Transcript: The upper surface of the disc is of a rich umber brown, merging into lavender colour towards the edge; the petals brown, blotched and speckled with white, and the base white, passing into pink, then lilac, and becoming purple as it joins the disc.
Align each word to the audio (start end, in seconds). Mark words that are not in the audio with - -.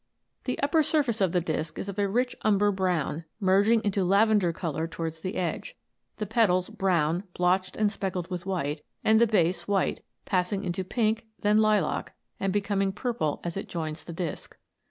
The 0.45 0.59
upper 0.61 0.81
surface 0.81 1.21
of 1.21 1.31
the 1.31 1.41
disc 1.41 1.77
is 1.77 1.87
of 1.87 1.99
a 1.99 2.07
rich 2.07 2.35
umber 2.41 2.71
brown, 2.71 3.23
merging 3.39 3.83
into 3.83 4.03
lavender 4.03 4.51
colour 4.51 4.87
towards 4.87 5.19
the 5.19 5.35
edge; 5.35 5.77
the 6.17 6.25
petals 6.25 6.71
brown, 6.71 7.25
blotched 7.35 7.75
and 7.77 7.91
speckled 7.91 8.27
with 8.31 8.47
white, 8.47 8.83
and 9.03 9.21
the 9.21 9.27
base 9.27 9.67
white, 9.67 10.03
passing 10.25 10.63
into 10.63 10.83
pink, 10.83 11.27
then 11.41 11.59
lilac, 11.59 12.15
and 12.39 12.51
becoming 12.51 12.91
purple 12.91 13.41
as 13.43 13.55
it 13.55 13.69
joins 13.69 14.03
the 14.03 14.11
disc. 14.13 14.57